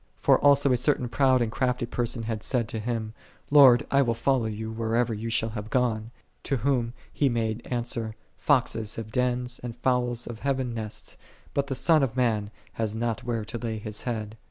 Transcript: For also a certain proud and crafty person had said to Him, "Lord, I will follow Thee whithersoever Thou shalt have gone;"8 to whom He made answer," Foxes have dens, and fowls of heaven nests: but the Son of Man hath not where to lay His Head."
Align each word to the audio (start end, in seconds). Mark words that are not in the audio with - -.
For 0.19 0.39
also 0.43 0.71
a 0.71 0.77
certain 0.77 1.07
proud 1.09 1.43
and 1.43 1.51
crafty 1.51 1.85
person 1.85 2.23
had 2.23 2.41
said 2.41 2.67
to 2.69 2.79
Him, 2.79 3.13
"Lord, 3.51 3.85
I 3.91 4.01
will 4.01 4.15
follow 4.15 4.49
Thee 4.49 4.63
whithersoever 4.63 5.13
Thou 5.15 5.29
shalt 5.29 5.51
have 5.51 5.69
gone;"8 5.69 6.43
to 6.45 6.57
whom 6.57 6.93
He 7.13 7.29
made 7.29 7.61
answer," 7.69 8.15
Foxes 8.49 8.95
have 8.95 9.11
dens, 9.11 9.59
and 9.61 9.75
fowls 9.75 10.25
of 10.25 10.39
heaven 10.39 10.73
nests: 10.73 11.17
but 11.53 11.67
the 11.67 11.75
Son 11.75 12.01
of 12.01 12.17
Man 12.17 12.49
hath 12.73 12.95
not 12.95 13.23
where 13.23 13.45
to 13.45 13.59
lay 13.59 13.77
His 13.77 14.01
Head." 14.01 14.35